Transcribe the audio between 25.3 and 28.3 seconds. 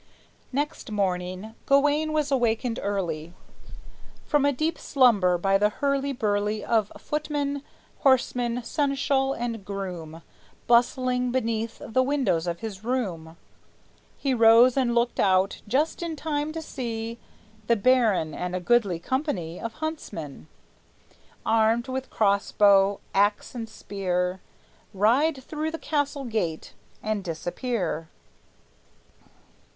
through the castle gate and disappear.